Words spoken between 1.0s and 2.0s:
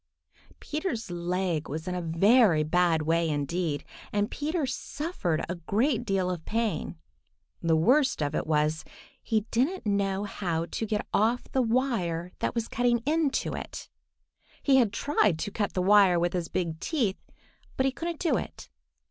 leg was in